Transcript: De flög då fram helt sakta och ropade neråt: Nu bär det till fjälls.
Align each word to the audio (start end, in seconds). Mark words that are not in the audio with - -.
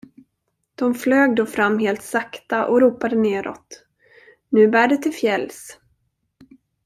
De 0.75 0.93
flög 0.93 1.35
då 1.35 1.45
fram 1.45 1.79
helt 1.79 2.01
sakta 2.03 2.67
och 2.67 2.81
ropade 2.81 3.15
neråt: 3.15 3.85
Nu 4.49 4.67
bär 4.67 4.87
det 4.87 4.97
till 4.97 5.13
fjälls. 5.13 5.77